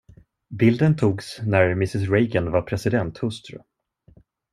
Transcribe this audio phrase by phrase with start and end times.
[0.49, 3.59] Bilden togs när mrs Reagan var presidenthustru.